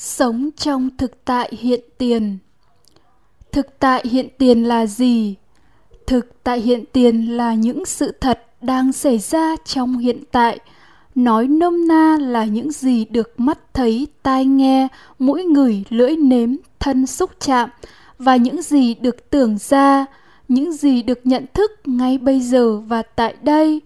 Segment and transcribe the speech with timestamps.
[0.00, 2.38] sống trong thực tại hiện tiền.
[3.52, 5.34] Thực tại hiện tiền là gì?
[6.06, 10.58] Thực tại hiện tiền là những sự thật đang xảy ra trong hiện tại.
[11.14, 16.56] Nói nôm na là những gì được mắt thấy, tai nghe, mũi ngửi, lưỡi nếm,
[16.78, 17.70] thân xúc chạm
[18.18, 20.06] và những gì được tưởng ra,
[20.48, 23.80] những gì được nhận thức ngay bây giờ và tại đây.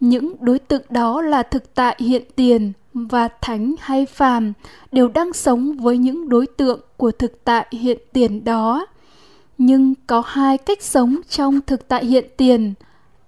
[0.00, 4.52] Những đối tượng đó là thực tại hiện tiền và thánh hay phàm
[4.92, 8.86] đều đang sống với những đối tượng của thực tại hiện tiền đó.
[9.58, 12.74] Nhưng có hai cách sống trong thực tại hiện tiền,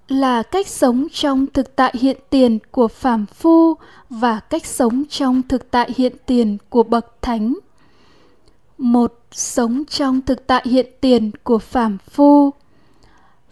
[0.09, 3.75] là cách sống trong thực tại hiện tiền của phàm phu
[4.11, 7.55] và cách sống trong thực tại hiện tiền của bậc thánh.
[8.79, 12.51] Một, sống trong thực tại hiện tiền của phàm phu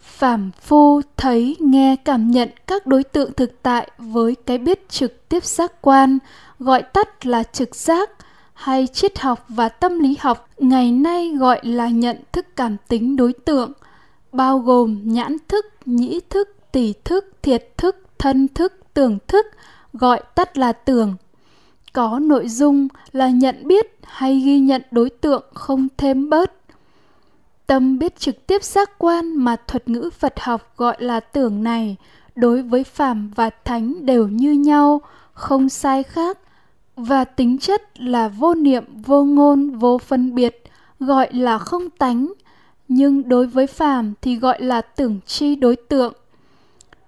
[0.03, 5.29] phàm phu thấy nghe cảm nhận các đối tượng thực tại với cái biết trực
[5.29, 6.19] tiếp giác quan,
[6.59, 8.09] gọi tắt là trực giác,
[8.53, 13.15] hay triết học và tâm lý học, ngày nay gọi là nhận thức cảm tính
[13.15, 13.71] đối tượng,
[14.31, 19.45] bao gồm nhãn thức, nhĩ thức tỷ thức, thiệt thức, thân thức, tưởng thức,
[19.93, 21.15] gọi tắt là tưởng.
[21.93, 26.51] Có nội dung là nhận biết hay ghi nhận đối tượng không thêm bớt
[27.73, 31.95] tâm biết trực tiếp giác quan mà thuật ngữ phật học gọi là tưởng này,
[32.35, 35.01] đối với phàm và thánh đều như nhau,
[35.33, 36.37] không sai khác.
[36.95, 40.63] Và tính chất là vô niệm, vô ngôn, vô phân biệt,
[40.99, 42.33] gọi là không tánh,
[42.87, 46.13] nhưng đối với phàm thì gọi là tưởng chi đối tượng.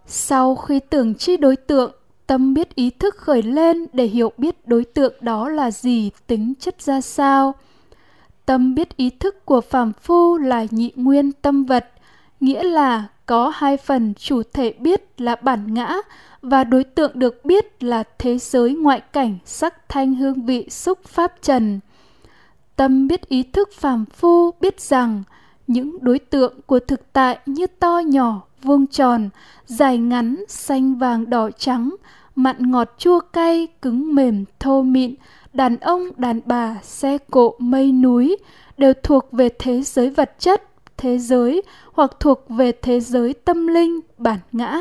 [0.08, 1.92] Sau khi tưởng chi đối tượng,
[2.28, 6.54] tâm biết ý thức khởi lên để hiểu biết đối tượng đó là gì, tính
[6.60, 7.54] chất ra sao
[8.46, 11.92] tâm biết ý thức của phàm phu là nhị nguyên tâm vật,
[12.40, 15.96] nghĩa là có hai phần chủ thể biết là bản ngã
[16.42, 21.00] và đối tượng được biết là thế giới ngoại cảnh sắc thanh hương vị xúc
[21.04, 21.80] pháp trần.
[22.76, 25.24] Tâm biết ý thức phàm phu biết rằng
[25.68, 29.30] những đối tượng của thực tại như to nhỏ, vuông tròn,
[29.66, 31.96] dài ngắn, xanh vàng đỏ trắng,
[32.36, 35.16] mặn ngọt chua cay, cứng mềm, thô mịn
[35.56, 38.38] đàn ông, đàn bà, xe cộ, mây núi
[38.78, 40.64] đều thuộc về thế giới vật chất,
[40.98, 41.62] thế giới
[41.94, 44.80] hoặc thuộc về thế giới tâm linh, bản ngã.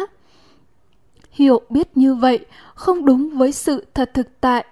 [1.30, 2.38] Hiểu biết như vậy
[2.74, 4.64] không đúng với sự thật thực tại,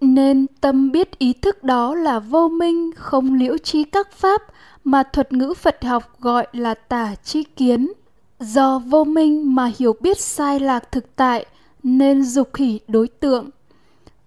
[0.00, 4.42] nên tâm biết ý thức đó là vô minh, không liễu trí các pháp
[4.84, 7.92] mà thuật ngữ phật học gọi là tả chi kiến.
[8.40, 11.46] Do vô minh mà hiểu biết sai lạc thực tại,
[11.82, 13.50] nên dục hỉ đối tượng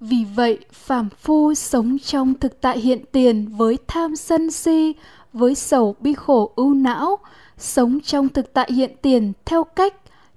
[0.02, 4.94] vì vậy, phàm phu sống trong thực tại hiện tiền với tham sân si,
[5.34, 7.18] với sầu bi khổ ưu não,
[7.58, 9.94] sống trong thực tại hiện tiền theo cách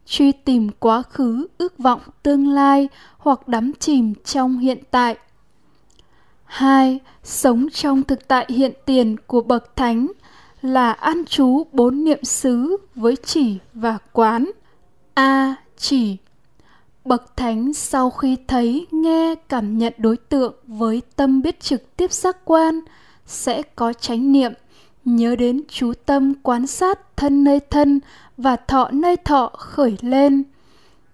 [0.06, 2.88] truy tìm quá khứ, ước vọng tương lai
[3.18, 5.16] hoặc đắm chìm trong hiện tại.
[6.44, 10.12] Hai, sống trong thực tại hiện tiền của bậc thánh
[10.62, 14.50] là an trú bốn niệm xứ với chỉ và quán.
[15.14, 16.16] A, chỉ
[17.04, 22.12] bậc thánh sau khi thấy, nghe, cảm nhận đối tượng với tâm biết trực tiếp
[22.12, 22.80] giác quan,
[23.26, 24.52] sẽ có chánh niệm,
[25.04, 28.00] nhớ đến chú tâm quan sát thân nơi thân
[28.36, 30.44] và thọ nơi thọ khởi lên.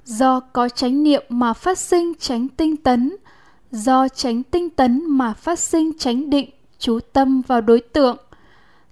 [0.05, 3.17] Do có chánh niệm mà phát sinh chánh tinh tấn,
[3.71, 8.17] do chánh tinh tấn mà phát sinh chánh định chú tâm vào đối tượng,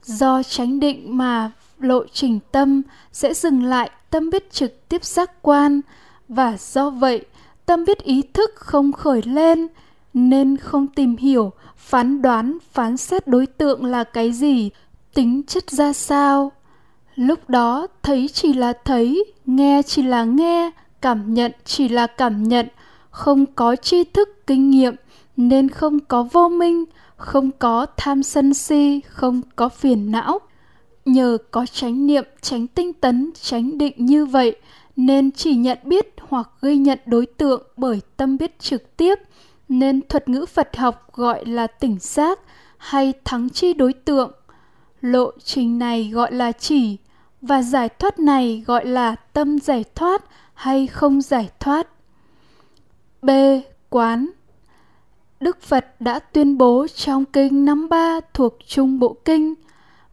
[0.04, 2.82] do chánh định mà lộ trình tâm
[3.12, 5.81] sẽ dừng lại tâm biết trực tiếp giác quan
[6.28, 7.24] và do vậy,
[7.66, 9.66] tâm biết ý thức không khởi lên,
[10.14, 14.70] nên không tìm hiểu, phán đoán, phán xét đối tượng là cái gì,
[15.14, 16.52] tính chất ra sao.
[17.14, 22.42] Lúc đó, thấy chỉ là thấy, nghe chỉ là nghe, cảm nhận chỉ là cảm
[22.42, 22.68] nhận.
[23.10, 24.94] Không có tri thức, kinh nghiệm,
[25.36, 26.84] nên không có vô minh,
[27.16, 30.38] không có tham sân si, không có phiền não.
[31.04, 34.56] Nhờ có chánh niệm tránh tinh tấn tránh định như vậy
[34.98, 39.19] nên chỉ nhận biết hoặc ghi nhận đối tượng bởi tâm biết trực tiếp,
[39.69, 42.40] nên thuật ngữ phật học gọi là tỉnh giác
[42.76, 44.32] hay thắng chi đối tượng.
[45.00, 46.96] Lộ trình này gọi là chỉ
[47.40, 50.25] và giải thoát này gọi là tâm giải thoát
[50.55, 51.88] hay không giải thoát.
[53.22, 53.31] B.
[53.88, 54.31] Quán.
[55.40, 59.55] Đức phật đã tuyên bố trong kinh năm ba thuộc trung bộ kinh,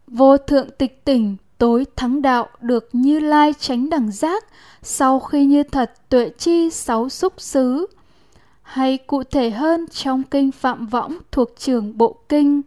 [0.07, 4.45] vô thượng tịch tỉnh tối thắng đạo được như lai tránh đẳng giác,
[4.81, 7.87] sau khi như thật tuệ chi sáu xúc xứ
[8.61, 12.61] hay cụ thể hơn, trong kinh phạm võng thuộc trường bộ kinh,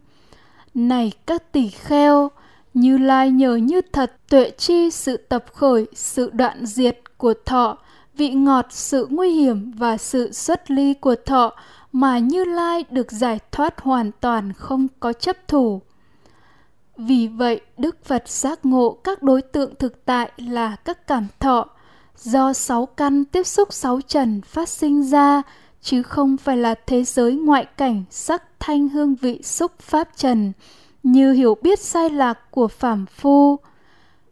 [0.73, 2.31] này các tỷ kheo,
[2.73, 7.77] như lai nhờ như thật tuệ chi sự tập khởi, sự đoạn diệt của thọ,
[8.17, 11.53] vị ngọt, sự nguy hiểm và sự xuất ly của thọ
[11.91, 15.81] mà Như Lai được giải thoát hoàn toàn không có chấp thủ.
[17.01, 21.67] Vì vậy, Đức Phật giác ngộ các đối tượng thực tại là các cảm thọ,
[22.15, 25.41] do sáu căn tiếp xúc sáu trần phát sinh ra,
[25.81, 30.51] chứ không phải là thế giới ngoại cảnh sắc thanh hương vị xúc pháp trần,
[31.03, 33.59] như hiểu biết sai lạc của phàm phu.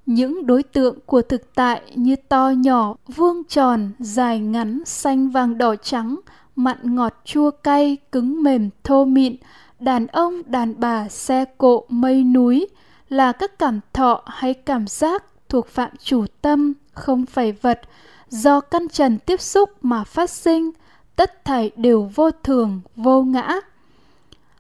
[0.06, 5.58] Những đối tượng của thực tại như to nhỏ, vuông tròn, dài ngắn, xanh vàng
[5.58, 6.20] đỏ trắng,
[6.56, 9.36] mặn ngọt chua cay, cứng mềm thô mịn,
[9.80, 12.68] đàn ông, đàn bà, xe cộ, mây núi
[13.10, 17.82] là các cảm thọ hay cảm giác thuộc phạm chủ tâm, không phải vật,
[18.30, 20.72] do căn trần tiếp xúc mà phát sinh,
[21.16, 23.56] tất thảy đều vô thường, vô ngã.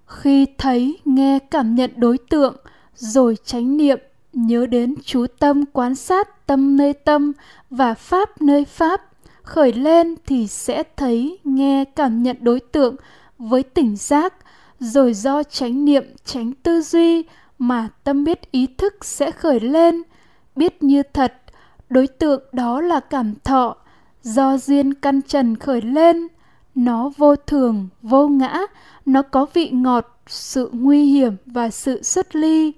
[0.05, 2.55] Khi thấy, nghe, cảm nhận đối tượng,
[2.95, 3.99] rồi chánh niệm,
[4.33, 7.31] nhớ đến chú tâm quan sát tâm nơi tâm
[7.69, 9.01] và pháp nơi pháp,
[9.43, 12.95] khởi lên thì sẽ thấy, nghe, cảm nhận đối tượng
[13.37, 14.33] với tỉnh giác,
[14.79, 17.23] rồi do chánh niệm, tránh tư duy
[17.59, 20.03] mà tâm biết ý thức sẽ khởi lên,
[20.55, 21.33] biết như thật,
[21.89, 23.75] đối tượng đó là cảm thọ,
[24.23, 26.27] do duyên căn trần khởi lên,
[26.75, 28.59] nó vô thường, vô ngã,
[29.05, 32.71] nó có vị ngọt, sự nguy hiểm và sự xuất ly.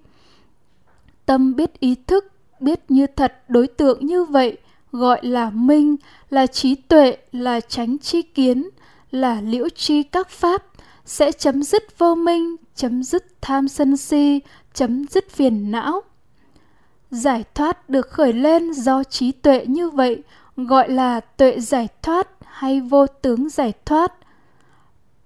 [1.26, 2.26] Tâm biết ý thức,
[2.60, 4.58] biết như thật đối tượng như vậy,
[4.92, 5.96] gọi là minh,
[6.30, 8.70] là trí tuệ, là tránh chi kiến,
[9.12, 10.64] là liễu chi các pháp,
[11.10, 14.40] sẽ chấm dứt vô minh, chấm dứt tham sân si,
[14.74, 16.02] chấm dứt phiền não.
[17.12, 20.24] Giải thoát được khởi lên do trí tuệ như vậy,
[20.58, 24.14] gọi là tuệ giải thoát hay vô tướng giải thoát.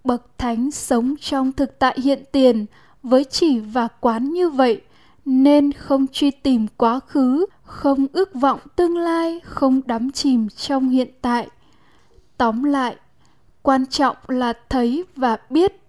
[0.03, 2.65] Bậc thánh sống trong thực tại hiện tiền
[3.03, 4.81] với chỉ và quán như vậy,
[5.25, 10.89] nên không truy tìm quá khứ, không ước vọng tương lai, không đắm chìm trong
[10.89, 11.47] hiện tại.
[12.38, 12.95] Tóm lại,
[13.63, 15.80] quan trọng là thấy và biết.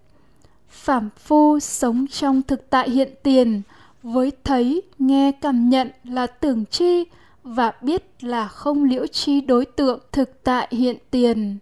[0.69, 3.61] Phạm phu sống trong thực tại hiện tiền
[4.03, 7.03] với thấy, nghe, cảm nhận là tưởng chi
[7.43, 11.57] và biết là không liễu chi đối tượng thực tại hiện tiền.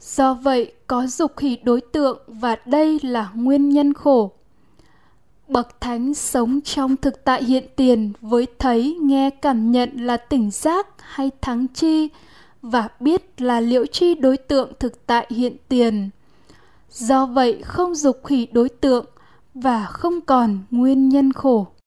[0.00, 4.32] Do vậy, có dục hỷ đối tượng và đây là nguyên nhân khổ.
[5.48, 10.50] Bậc thánh sống trong thực tại hiện tiền với thấy, nghe, cảm nhận là tỉnh
[10.50, 12.08] giác hay thắng chi
[12.64, 16.10] và biết là liễu chi đối tượng thực tại hiện tiền.
[16.90, 19.06] Do vậy không dục khỉ đối tượng
[19.54, 21.66] và không còn nguyên nhân khổ.